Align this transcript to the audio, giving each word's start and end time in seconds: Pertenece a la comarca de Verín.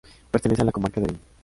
Pertenece 0.31 0.63
a 0.63 0.65
la 0.65 0.71
comarca 0.71 0.99
de 0.99 1.05
Verín. 1.05 1.21